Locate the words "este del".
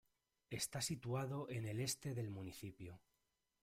1.79-2.31